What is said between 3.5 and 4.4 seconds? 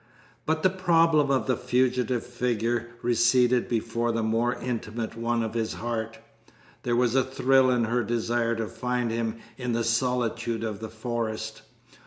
before the